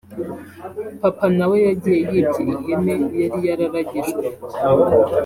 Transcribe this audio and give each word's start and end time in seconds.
Papa 1.01 1.25
nawe 1.37 1.57
yagiye 1.67 1.99
yibye 2.11 2.43
ihene 2.49 2.95
yari 3.21 3.39
yararagijwe 3.47 4.23